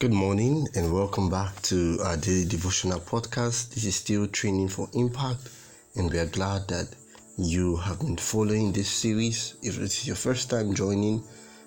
Good 0.00 0.12
morning 0.12 0.66
and 0.74 0.92
welcome 0.92 1.30
back 1.30 1.62
to 1.62 2.00
our 2.02 2.16
daily 2.16 2.46
devotional 2.46 2.98
podcast. 2.98 3.72
This 3.72 3.84
is 3.84 3.94
still 3.94 4.26
training 4.26 4.68
for 4.68 4.88
impact, 4.92 5.48
and 5.94 6.10
we 6.10 6.18
are 6.18 6.26
glad 6.26 6.66
that 6.66 6.88
you 7.38 7.76
have 7.76 8.00
been 8.00 8.16
following 8.16 8.72
this 8.72 8.90
series. 8.90 9.54
If 9.62 9.78
it 9.78 9.84
is 9.84 10.04
your 10.04 10.16
first 10.16 10.50
time 10.50 10.74
joining, 10.74 11.22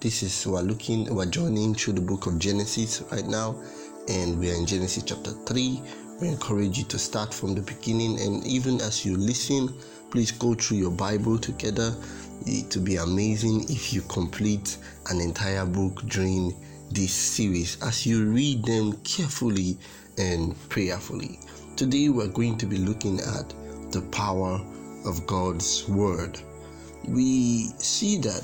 this 0.00 0.22
is 0.22 0.46
we're 0.46 0.60
looking, 0.60 1.12
we're 1.14 1.24
joining 1.24 1.74
through 1.74 1.94
the 1.94 2.02
book 2.02 2.26
of 2.26 2.38
Genesis 2.38 3.02
right 3.10 3.26
now, 3.26 3.58
and 4.06 4.38
we 4.38 4.50
are 4.50 4.54
in 4.54 4.66
Genesis 4.66 5.02
chapter 5.02 5.30
3. 5.30 5.82
We 6.20 6.28
encourage 6.28 6.76
you 6.76 6.84
to 6.84 6.98
start 6.98 7.32
from 7.32 7.54
the 7.54 7.62
beginning, 7.62 8.20
and 8.20 8.46
even 8.46 8.82
as 8.82 9.02
you 9.04 9.16
listen, 9.16 9.74
please 10.10 10.30
go 10.30 10.52
through 10.52 10.76
your 10.76 10.90
Bible 10.90 11.38
together. 11.38 11.96
It 12.44 12.76
will 12.76 12.84
be 12.84 12.96
amazing 12.96 13.64
if 13.70 13.94
you 13.94 14.02
complete 14.02 14.76
an 15.08 15.22
entire 15.22 15.64
book 15.64 16.02
during 16.06 16.54
this 16.90 17.12
series 17.12 17.80
as 17.82 18.04
you 18.04 18.26
read 18.26 18.64
them 18.64 18.92
carefully 19.04 19.78
and 20.18 20.56
prayerfully. 20.68 21.38
Today, 21.76 22.08
we're 22.08 22.28
going 22.28 22.58
to 22.58 22.66
be 22.66 22.78
looking 22.78 23.20
at 23.20 23.54
the 23.92 24.02
power 24.10 24.60
of 25.06 25.26
God's 25.26 25.88
Word. 25.88 26.40
We 27.06 27.68
see 27.78 28.18
that 28.18 28.42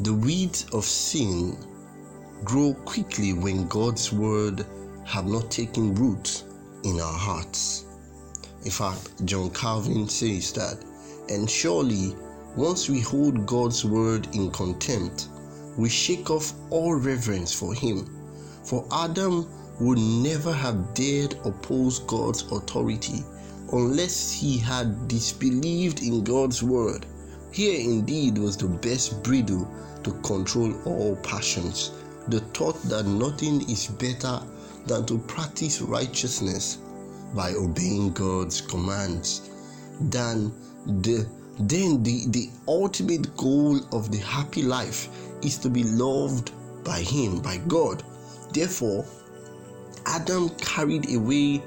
the 0.00 0.12
weeds 0.12 0.66
of 0.72 0.84
sin 0.84 1.56
grow 2.44 2.74
quickly 2.84 3.32
when 3.32 3.68
God's 3.68 4.12
Word 4.12 4.66
have 5.04 5.26
not 5.26 5.50
taken 5.50 5.94
root 5.94 6.42
in 6.84 7.00
our 7.00 7.18
hearts. 7.18 7.86
In 8.64 8.70
fact, 8.70 9.24
John 9.24 9.50
Calvin 9.50 10.08
says 10.08 10.52
that, 10.54 10.84
and 11.28 11.48
surely 11.48 12.16
once 12.56 12.88
we 12.88 13.00
hold 13.00 13.46
God's 13.46 13.84
Word 13.84 14.28
in 14.34 14.50
contempt, 14.50 15.28
we 15.76 15.88
shake 15.88 16.30
off 16.30 16.52
all 16.70 16.94
reverence 16.94 17.52
for 17.52 17.74
him. 17.74 18.08
For 18.64 18.86
Adam 18.92 19.46
would 19.80 19.98
never 19.98 20.52
have 20.52 20.94
dared 20.94 21.34
oppose 21.44 22.00
God's 22.00 22.42
authority 22.52 23.24
unless 23.72 24.32
he 24.32 24.58
had 24.58 25.08
disbelieved 25.08 26.02
in 26.02 26.22
God's 26.22 26.62
word. 26.62 27.06
Here 27.52 27.80
indeed 27.80 28.38
was 28.38 28.56
the 28.56 28.68
best 28.68 29.22
bridle 29.22 29.68
to 30.04 30.12
control 30.22 30.74
all 30.84 31.16
passions, 31.16 31.92
the 32.28 32.40
thought 32.54 32.80
that 32.84 33.06
nothing 33.06 33.68
is 33.68 33.86
better 33.86 34.40
than 34.86 35.06
to 35.06 35.18
practice 35.18 35.80
righteousness 35.80 36.78
by 37.34 37.52
obeying 37.54 38.12
God's 38.12 38.60
commands, 38.60 39.50
than 40.00 40.52
the 40.86 41.26
then 41.58 42.02
the, 42.02 42.26
the 42.28 42.50
ultimate 42.66 43.36
goal 43.36 43.80
of 43.92 44.10
the 44.10 44.18
happy 44.18 44.62
life 44.62 45.08
is 45.42 45.58
to 45.58 45.68
be 45.68 45.84
loved 45.84 46.52
by 46.84 47.00
him 47.00 47.40
by 47.40 47.58
god. 47.68 48.02
Therefore 48.52 49.04
adam 50.06 50.48
carried 50.56 51.14
away 51.14 51.62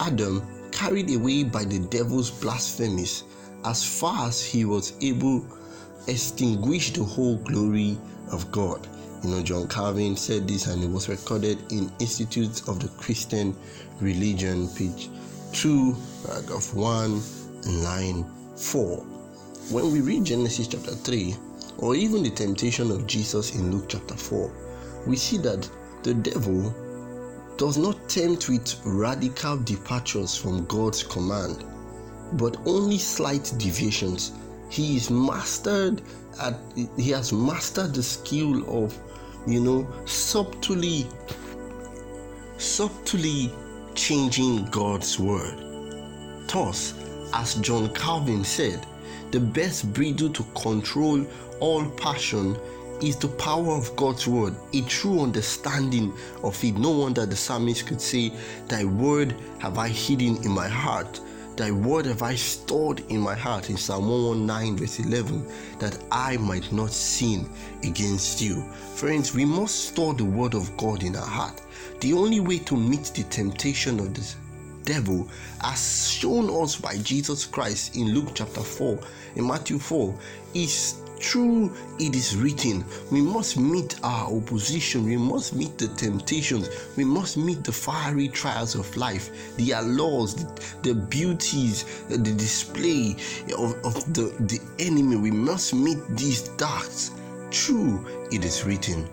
adam 0.00 0.42
carried 0.70 1.10
away 1.10 1.44
by 1.44 1.64
the 1.64 1.80
devil's 1.90 2.30
blasphemies 2.30 3.24
as 3.64 3.84
far 3.84 4.28
as 4.28 4.44
he 4.44 4.64
was 4.64 4.94
able 5.00 5.44
extinguish 6.06 6.92
the 6.92 7.02
whole 7.02 7.36
glory 7.38 7.98
of 8.30 8.50
god. 8.50 8.86
You 9.22 9.30
know 9.30 9.42
john 9.42 9.68
calvin 9.68 10.16
said 10.16 10.46
this 10.46 10.66
and 10.66 10.82
it 10.82 10.90
was 10.90 11.08
recorded 11.08 11.58
in 11.72 11.90
institutes 11.98 12.68
of 12.68 12.80
the 12.80 12.88
christian 13.00 13.56
religion 14.00 14.68
page 14.68 15.08
2 15.52 15.96
paragraph 16.26 16.74
1 16.74 17.22
line 17.82 18.26
4. 18.56 18.98
When 19.70 19.92
we 19.92 20.00
read 20.00 20.24
Genesis 20.24 20.68
chapter 20.68 20.92
3, 20.92 21.36
or 21.78 21.94
even 21.94 22.22
the 22.22 22.30
temptation 22.30 22.90
of 22.90 23.06
Jesus 23.06 23.54
in 23.54 23.72
Luke 23.72 23.86
chapter 23.88 24.14
4, 24.14 24.50
we 25.06 25.16
see 25.16 25.38
that 25.38 25.68
the 26.02 26.14
devil 26.14 26.74
does 27.56 27.76
not 27.78 28.08
tempt 28.08 28.48
with 28.48 28.80
radical 28.84 29.56
departures 29.58 30.36
from 30.36 30.64
God's 30.66 31.02
command, 31.02 31.64
but 32.34 32.56
only 32.66 32.98
slight 32.98 33.52
deviations. 33.58 34.32
He 34.70 34.96
is 34.96 35.10
mastered 35.10 36.02
at 36.40 36.54
he 36.96 37.10
has 37.10 37.32
mastered 37.32 37.94
the 37.94 38.02
skill 38.02 38.84
of 38.84 38.98
you 39.46 39.60
know 39.60 39.86
subtly 40.04 41.06
subtly 42.56 43.52
changing 43.94 44.64
God's 44.66 45.18
word. 45.18 45.60
Thus, 46.48 46.94
as 47.34 47.56
John 47.56 47.92
Calvin 47.94 48.44
said, 48.44 48.86
the 49.32 49.40
best 49.40 49.92
bridle 49.92 50.30
to 50.30 50.44
control 50.54 51.26
all 51.58 51.84
passion 51.90 52.56
is 53.02 53.16
the 53.16 53.28
power 53.28 53.72
of 53.72 53.94
God's 53.96 54.28
word, 54.28 54.54
a 54.72 54.80
true 54.82 55.20
understanding 55.20 56.14
of 56.44 56.62
it. 56.62 56.76
No 56.76 56.90
wonder 56.90 57.26
the 57.26 57.34
psalmist 57.34 57.86
could 57.86 58.00
say, 58.00 58.32
Thy 58.68 58.84
word 58.84 59.34
have 59.58 59.78
I 59.78 59.88
hidden 59.88 60.36
in 60.44 60.52
my 60.52 60.68
heart. 60.68 61.20
Thy 61.56 61.70
word 61.70 62.06
have 62.06 62.22
I 62.22 62.36
stored 62.36 63.00
in 63.10 63.20
my 63.20 63.34
heart 63.34 63.68
in 63.68 63.76
Psalm 63.76 64.08
119, 64.08 64.76
verse 64.76 65.00
11, 65.00 65.46
that 65.78 65.98
I 66.10 66.36
might 66.36 66.72
not 66.72 66.90
sin 66.90 67.48
against 67.82 68.40
you. 68.40 68.62
Friends, 68.94 69.34
we 69.34 69.44
must 69.44 69.88
store 69.90 70.14
the 70.14 70.24
word 70.24 70.54
of 70.54 70.76
God 70.76 71.02
in 71.02 71.16
our 71.16 71.26
heart. 71.26 71.60
The 72.00 72.12
only 72.12 72.40
way 72.40 72.58
to 72.60 72.76
meet 72.76 73.12
the 73.14 73.24
temptation 73.24 73.98
of 74.00 74.14
this 74.14 74.36
devil 74.84 75.28
as 75.62 76.08
shown 76.08 76.50
us 76.62 76.76
by 76.76 76.96
Jesus 76.98 77.44
Christ 77.46 77.96
in 77.96 78.14
Luke 78.14 78.30
chapter 78.34 78.60
4 78.60 78.98
in 79.36 79.46
Matthew 79.46 79.78
4 79.78 80.14
is 80.54 81.00
true 81.18 81.72
it 81.98 82.14
is 82.14 82.36
written. 82.36 82.84
We 83.10 83.22
must 83.22 83.56
meet 83.56 83.98
our 84.02 84.30
opposition 84.30 85.04
we 85.04 85.16
must 85.16 85.54
meet 85.54 85.78
the 85.78 85.88
temptations 85.88 86.68
we 86.96 87.04
must 87.04 87.36
meet 87.36 87.64
the 87.64 87.72
fiery 87.72 88.28
trials 88.28 88.74
of 88.74 88.94
life 88.96 89.56
the 89.56 89.72
allures 89.72 90.34
the, 90.34 90.64
the 90.82 90.94
beauties 90.94 92.04
the 92.08 92.18
display 92.18 93.16
of, 93.56 93.74
of 93.84 94.12
the, 94.12 94.34
the 94.40 94.60
enemy. 94.78 95.16
We 95.16 95.30
must 95.30 95.74
meet 95.74 95.98
these 96.10 96.48
darks 96.56 97.12
true 97.50 98.04
it 98.30 98.44
is 98.44 98.64
written. 98.64 99.08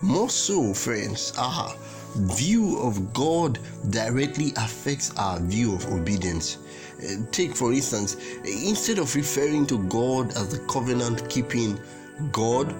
More 0.00 0.30
so 0.30 0.74
friends 0.74 1.32
ah 1.36 1.76
view 2.16 2.78
of 2.78 3.12
God 3.12 3.58
directly 3.90 4.52
affects 4.56 5.16
our 5.16 5.40
view 5.40 5.74
of 5.74 5.86
obedience. 5.92 6.58
Uh, 7.02 7.24
take, 7.30 7.54
for 7.54 7.72
instance, 7.72 8.16
instead 8.44 8.98
of 8.98 9.14
referring 9.14 9.66
to 9.66 9.78
God 9.88 10.30
as 10.30 10.48
the 10.56 10.64
covenant 10.66 11.28
keeping 11.28 11.80
God, 12.30 12.74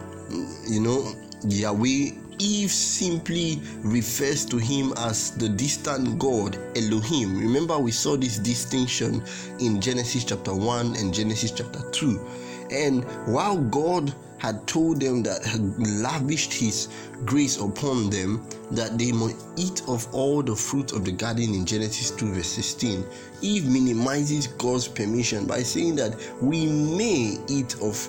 you 0.69 0.81
know, 0.81 1.15
Yahweh, 1.45 2.13
Eve 2.39 2.71
simply 2.71 3.61
refers 3.83 4.45
to 4.47 4.59
him 4.59 4.93
as 4.97 5.33
the 5.33 5.49
distant 5.49 6.19
God, 6.19 6.59
Elohim. 6.77 7.39
Remember, 7.39 7.79
we 7.79 7.93
saw 7.93 8.17
this 8.17 8.39
distinction 8.39 9.23
in 9.61 9.81
Genesis 9.81 10.25
chapter 10.25 10.55
1 10.55 10.97
and 10.97 11.13
Genesis 11.13 11.51
chapter 11.53 11.81
2. 11.91 12.69
And 12.71 13.05
while 13.27 13.59
God 13.59 14.15
had 14.43 14.67
told 14.67 15.01
them 15.01 15.23
that 15.23 15.45
had 15.45 15.61
lavished 15.79 16.53
his 16.53 16.89
grace 17.25 17.61
upon 17.61 18.11
them 18.11 18.45
that 18.73 18.99
they 18.99 19.13
might 19.13 19.37
eat 19.55 19.83
of 19.87 20.13
all 20.13 20.43
the 20.43 20.57
fruit 20.57 20.91
of 20.91 21.05
the 21.05 21.13
garden 21.13 21.55
in 21.55 21.65
Genesis 21.65 22.11
2 22.11 22.33
verse 22.33 22.49
16. 22.49 23.07
Eve 23.41 23.69
minimizes 23.69 24.49
God's 24.49 24.89
permission 24.89 25.47
by 25.47 25.63
saying 25.63 25.95
that 25.95 26.17
we 26.41 26.67
may 26.67 27.39
eat 27.47 27.77
of 27.81 28.09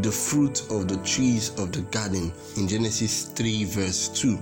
the 0.00 0.10
fruit 0.10 0.62
of 0.70 0.88
the 0.88 0.96
trees 1.04 1.50
of 1.58 1.70
the 1.70 1.82
garden 1.90 2.32
in 2.56 2.66
Genesis 2.66 3.24
3 3.34 3.64
verse 3.64 4.08
2. 4.08 4.38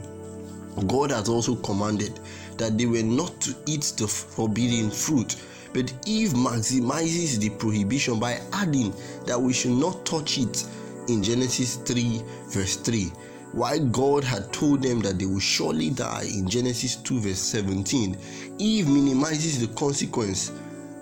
God 0.86 1.10
has 1.10 1.28
also 1.28 1.56
commanded 1.56 2.20
that 2.56 2.78
they 2.78 2.86
were 2.86 3.02
not 3.02 3.40
to 3.40 3.56
eat 3.66 3.94
the 3.96 4.06
forbidden 4.06 4.92
fruit 4.92 5.34
but 5.72 5.92
Eve 6.06 6.34
maximizes 6.34 7.40
the 7.40 7.50
prohibition 7.50 8.20
by 8.20 8.40
adding 8.52 8.92
that 9.26 9.40
we 9.40 9.52
should 9.52 9.72
not 9.72 10.04
touch 10.04 10.38
it 10.38 10.64
in 11.12 11.22
Genesis 11.22 11.76
3, 11.76 12.22
verse 12.48 12.76
3. 12.76 13.12
While 13.52 13.84
God 13.86 14.24
had 14.24 14.50
told 14.50 14.82
them 14.82 15.00
that 15.00 15.18
they 15.18 15.26
will 15.26 15.38
surely 15.38 15.90
die 15.90 16.24
in 16.32 16.48
Genesis 16.48 16.96
2, 16.96 17.20
verse 17.20 17.38
17, 17.38 18.16
Eve 18.58 18.88
minimizes 18.88 19.60
the 19.60 19.72
consequence 19.74 20.52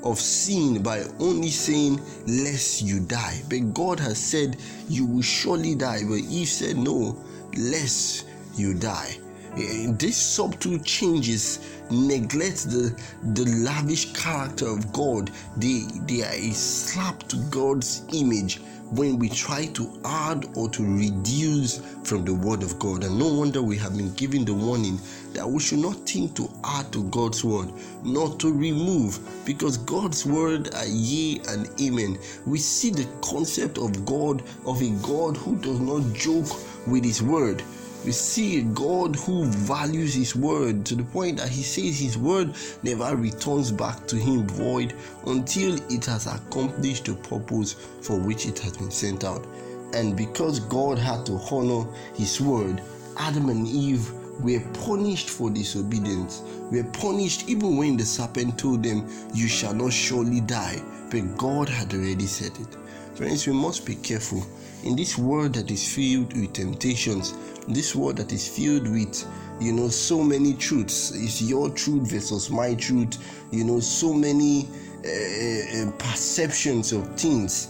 of 0.03 0.19
sin 0.19 0.83
by 0.83 1.05
only 1.21 1.51
saying, 1.51 2.01
Lest 2.27 2.83
you 2.83 2.99
die. 2.99 3.43
But 3.49 3.73
God 3.73 4.01
has 4.01 4.19
said, 4.19 4.57
You 4.89 5.07
will 5.07 5.23
surely 5.23 5.77
die. 5.77 6.01
But 6.03 6.19
Eve 6.19 6.49
said, 6.49 6.77
No, 6.77 7.17
lest 7.57 8.27
you 8.57 8.75
die. 8.75 9.20
Eh, 9.57 9.89
this 9.99 10.17
subtle 10.17 10.79
changes 10.79 11.59
neglect 11.91 12.71
the 12.71 12.95
the 13.35 13.45
lavish 13.65 14.13
character 14.13 14.69
of 14.69 14.93
God. 14.93 15.31
They 15.57 15.87
they 16.07 16.23
are 16.23 16.33
a 16.33 16.53
slap 16.53 17.25
to 17.29 17.37
God's 17.51 18.05
image 18.13 18.61
when 18.91 19.19
we 19.19 19.29
try 19.29 19.67
to 19.67 20.01
add 20.05 20.47
or 20.57 20.69
to 20.69 20.83
reduce 20.85 21.79
from 22.03 22.25
the 22.25 22.35
word 22.35 22.63
of 22.63 22.79
God. 22.79 23.05
And 23.05 23.19
no 23.19 23.29
wonder 23.33 23.63
we 23.63 23.77
have 23.79 23.97
been 23.97 24.13
given 24.15 24.45
the 24.45 24.55
warning 24.55 24.99
that 25.33 25.49
we 25.49 25.61
should 25.61 25.79
not 25.79 25.95
think 26.09 26.35
to 26.37 26.51
add 26.65 26.93
to 26.93 27.05
God's 27.05 27.45
word, 27.45 27.73
not 28.03 28.41
to 28.41 28.53
remove, 28.53 29.19
because 29.47 29.77
God's 29.79 30.27
word 30.27 30.75
are 30.75 30.87
yea 30.87 31.41
and 31.49 31.69
amen. 31.81 32.19
We 32.47 32.59
see 32.59 32.91
the 32.91 33.07
concept 33.23 33.79
of 33.79 34.05
God, 34.05 34.43
of 34.67 34.83
a 34.83 34.91
God 35.07 35.37
who 35.37 35.57
does 35.57 35.79
not 35.81 36.13
joke 36.15 36.49
with 36.89 37.05
his 37.05 37.23
word. 37.23 37.63
We 38.05 38.13
see 38.13 38.61
a 38.61 38.63
God 38.63 39.17
who 39.17 39.45
values 39.45 40.15
His 40.15 40.35
word 40.35 40.87
to 40.87 40.95
the 40.95 41.05
point 41.05 41.37
that 41.37 41.51
He 41.51 41.63
says 41.63 41.99
His 41.99 42.17
word 42.17 42.55
never 42.83 43.15
returns 43.15 43.71
back 43.71 44.07
to 44.07 44.17
Him 44.17 44.47
void 44.47 44.95
until 45.27 45.75
it 45.93 46.07
has 46.07 46.27
accomplished 46.27 47.05
the 47.05 47.15
purpose 47.15 47.75
for 48.01 48.19
which 48.19 48.47
it 48.47 48.59
has 48.61 48.77
been 48.77 48.91
sent 48.91 49.25
out. 49.25 49.47
And 49.93 50.17
because 50.17 50.61
God 50.61 50.99
had 50.99 51.27
to 51.27 51.33
honor 51.51 51.87
His 52.15 52.41
word, 52.41 52.81
Adam 53.19 53.51
and 53.51 53.67
Eve 53.67 54.11
were 54.43 54.61
punished 54.85 55.31
for 55.31 55.51
disobedience. 55.51 56.43
Were 56.71 56.85
punished 56.85 57.49
even 57.49 57.77
when 57.77 57.97
the 57.97 58.05
serpent 58.05 58.59
told 58.59 58.83
them, 58.83 59.09
You 59.35 59.49
shall 59.49 59.75
not 59.75 59.93
surely 59.93 60.41
die. 60.41 60.81
But 61.11 61.37
God 61.37 61.69
had 61.69 61.93
already 61.93 62.27
said 62.27 62.53
it. 62.59 62.77
Friends, 63.17 63.47
we 63.47 63.53
must 63.53 63.85
be 63.85 63.97
careful. 63.97 64.43
In 64.85 64.97
this 64.97 65.19
world 65.19 65.55
that 65.55 65.71
is 65.71 65.95
filled 65.95 66.33
with 66.37 66.53
temptations, 66.53 67.35
this 67.69 67.95
world 67.95 68.17
that 68.17 68.33
is 68.33 68.49
filled 68.49 68.89
with 68.89 69.27
you 69.61 69.73
know 69.73 69.89
so 69.89 70.23
many 70.23 70.55
truths 70.55 71.13
it's 71.15 71.43
your 71.43 71.69
truth 71.71 72.11
versus 72.11 72.51
my 72.51 72.75
truth 72.75 73.19
you 73.53 73.63
know 73.63 73.79
so 73.79 74.13
many 74.13 74.69
uh, 75.01 75.91
perceptions 75.99 76.93
of 76.93 77.07
things 77.19 77.69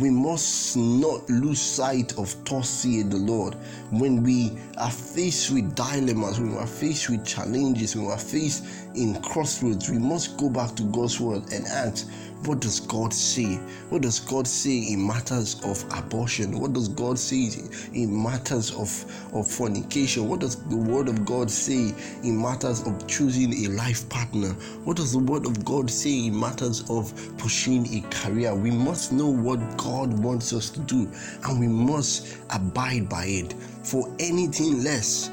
we 0.00 0.10
must 0.10 0.76
not 0.76 1.28
lose 1.28 1.60
sight 1.60 2.16
of 2.18 2.34
thus 2.44 2.68
saith 2.70 3.10
the 3.10 3.16
Lord. 3.16 3.54
When 3.90 4.22
we 4.22 4.56
are 4.76 4.90
faced 4.90 5.50
with 5.50 5.74
dilemmas, 5.74 6.38
when 6.38 6.52
we 6.52 6.58
are 6.58 6.66
faced 6.66 7.10
with 7.10 7.26
challenges, 7.26 7.96
when 7.96 8.06
we 8.06 8.12
are 8.12 8.18
faced 8.18 8.64
in 8.94 9.20
crossroads, 9.22 9.90
we 9.90 9.98
must 9.98 10.36
go 10.36 10.50
back 10.50 10.74
to 10.76 10.84
God's 10.84 11.18
word 11.18 11.42
and 11.52 11.66
ask, 11.66 12.08
what 12.44 12.60
does 12.60 12.80
God 12.80 13.12
say? 13.12 13.56
What 13.90 14.02
does 14.02 14.20
God 14.20 14.46
say 14.46 14.92
in 14.92 15.06
matters 15.06 15.60
of 15.64 15.84
abortion? 15.92 16.58
What 16.60 16.72
does 16.72 16.88
God 16.88 17.18
say 17.18 17.50
in 17.92 18.22
matters 18.22 18.70
of, 18.74 19.04
of 19.34 19.50
fornication? 19.50 20.28
What 20.28 20.40
does 20.40 20.56
the 20.56 20.76
word 20.76 21.08
of 21.08 21.24
God 21.24 21.50
say 21.50 21.92
in 22.22 22.40
matters 22.40 22.86
of 22.86 23.06
choosing 23.06 23.52
a 23.64 23.68
life 23.70 24.08
partner? 24.08 24.50
What 24.84 24.96
does 24.96 25.12
the 25.12 25.18
word 25.18 25.46
of 25.46 25.64
God 25.64 25.90
say 25.90 26.26
in 26.26 26.38
matters 26.38 26.88
of 26.88 27.12
pursuing 27.38 27.86
a 27.92 28.00
career? 28.10 28.54
We 28.54 28.70
must 28.70 29.12
know 29.12 29.28
what 29.28 29.58
God 29.76 30.12
wants 30.18 30.52
us 30.52 30.70
to 30.70 30.80
do 30.80 31.10
and 31.44 31.60
we 31.60 31.68
must 31.68 32.38
abide 32.50 33.08
by 33.08 33.24
it. 33.26 33.52
For 33.82 34.14
anything 34.18 34.82
less 34.84 35.30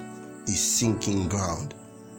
is 0.48 0.60
sinking 0.60 1.28
ground. 1.30 1.76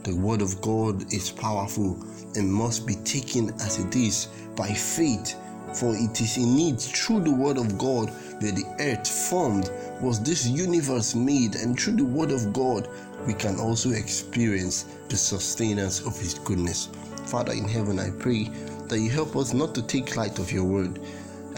The 0.07 0.15
word 0.15 0.41
of 0.41 0.61
God 0.61 1.13
is 1.13 1.33
powerful 1.33 1.99
and 2.37 2.49
must 2.49 2.87
be 2.87 2.95
taken 2.95 3.51
as 3.61 3.81
it 3.81 3.97
is 3.97 4.29
by 4.55 4.69
faith. 4.69 5.35
For 5.75 5.97
it 5.97 6.21
is 6.21 6.37
in 6.37 6.57
it, 6.61 6.81
through 6.81 7.25
the 7.25 7.33
word 7.33 7.59
of 7.59 7.77
God, 7.77 8.13
that 8.41 8.55
the 8.55 8.65
earth 8.79 9.09
formed, 9.29 9.69
was 10.01 10.23
this 10.23 10.47
universe 10.47 11.17
made, 11.17 11.57
and 11.57 11.77
through 11.77 11.95
the 11.95 12.05
word 12.05 12.31
of 12.31 12.53
God, 12.53 12.89
we 13.27 13.35
can 13.35 13.59
also 13.59 13.91
experience 13.91 14.85
the 15.09 15.17
sustenance 15.17 16.07
of 16.07 16.17
his 16.17 16.35
goodness. 16.35 16.89
Father 17.25 17.55
in 17.55 17.67
heaven, 17.67 17.99
I 17.99 18.11
pray 18.11 18.45
that 18.87 19.01
you 19.01 19.11
help 19.11 19.35
us 19.35 19.53
not 19.53 19.75
to 19.75 19.83
take 19.83 20.15
light 20.15 20.39
of 20.39 20.53
your 20.53 20.67
word. 20.67 21.01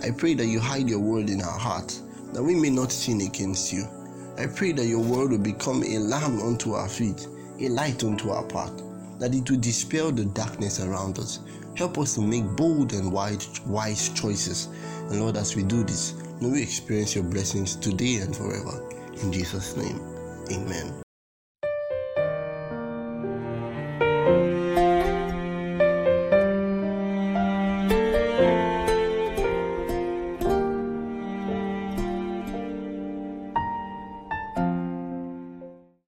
I 0.02 0.10
pray 0.10 0.32
that 0.32 0.46
you 0.46 0.58
hide 0.58 0.88
your 0.88 1.00
word 1.00 1.28
in 1.28 1.42
our 1.42 1.58
heart, 1.58 2.00
that 2.32 2.42
we 2.42 2.54
may 2.54 2.70
not 2.70 2.92
sin 2.92 3.20
against 3.20 3.74
you. 3.74 3.86
I 4.38 4.46
pray 4.46 4.72
that 4.72 4.86
your 4.86 5.02
word 5.04 5.32
will 5.32 5.38
become 5.38 5.82
a 5.82 5.98
lamp 5.98 6.40
unto 6.42 6.72
our 6.72 6.88
feet 6.88 7.28
a 7.60 7.68
light 7.68 8.04
unto 8.04 8.30
our 8.30 8.44
path, 8.44 8.82
that 9.18 9.34
it 9.34 9.50
will 9.50 9.58
dispel 9.58 10.12
the 10.12 10.24
darkness 10.26 10.80
around 10.80 11.18
us. 11.18 11.40
Help 11.76 11.98
us 11.98 12.14
to 12.14 12.20
make 12.20 12.44
bold 12.56 12.92
and 12.92 13.12
wise, 13.12 13.60
wise 13.66 14.08
choices. 14.10 14.66
And 15.10 15.20
Lord, 15.20 15.36
as 15.36 15.56
we 15.56 15.62
do 15.62 15.84
this, 15.84 16.14
may 16.40 16.50
we 16.50 16.62
experience 16.62 17.14
your 17.14 17.24
blessings 17.24 17.76
today 17.76 18.16
and 18.16 18.34
forever. 18.34 18.88
In 19.22 19.32
Jesus' 19.32 19.76
name, 19.76 20.00
amen. 20.50 21.07